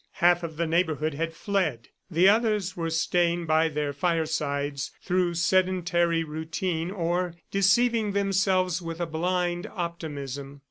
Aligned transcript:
Half 0.13 0.41
of 0.41 0.57
the 0.57 0.65
neighborhood 0.65 1.13
had 1.13 1.31
fled; 1.31 1.89
the 2.09 2.27
others 2.27 2.75
were 2.75 2.89
staying 2.89 3.45
by 3.45 3.67
their 3.69 3.93
firesides 3.93 4.89
through 5.03 5.35
sedentary 5.35 6.23
routine, 6.23 6.89
or 6.89 7.35
deceiving 7.51 8.13
themselves 8.13 8.81
with 8.81 8.99
a 8.99 9.05
blind 9.05 9.67
optimism. 9.71 10.59